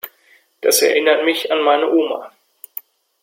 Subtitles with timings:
[0.61, 2.31] Das erinnert mich an meine Oma.